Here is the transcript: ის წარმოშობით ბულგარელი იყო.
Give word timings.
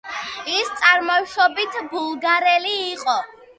ის 0.53 0.71
წარმოშობით 0.79 1.79
ბულგარელი 1.93 2.75
იყო. 2.97 3.19